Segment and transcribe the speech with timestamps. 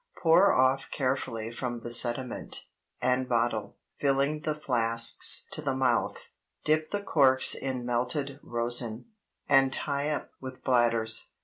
[0.23, 2.65] Pour off carefully from the sediment,
[3.03, 6.29] and bottle, filling the flasks to the mouth.
[6.65, 9.05] Dip the corks in melted rosin,
[9.47, 11.29] and tie up with bladders.